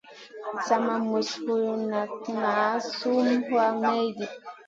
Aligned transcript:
Sa 0.65 0.75
ma 0.85 0.95
mus 1.07 1.29
ruwatn 1.45 2.35
ŋa 2.41 2.53
suan 2.97 3.29
mayɗi. 3.81 4.25